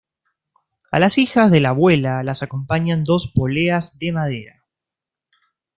A 0.91 0.97
las 0.99 1.19
hijas 1.19 1.51
de 1.51 1.59
la 1.59 1.69
abuela 1.69 2.23
las 2.23 2.41
acompañan 2.41 3.03
dos 3.03 3.31
poleas 3.35 3.99
de 3.99 4.11
madera. 4.11 4.65